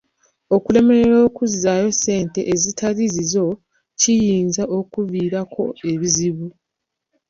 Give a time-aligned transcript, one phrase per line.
[0.55, 3.45] Okulemererwa okuzzaayo ssente ezitali zizo
[3.99, 6.47] kiyinza okkuviirako ebizibu.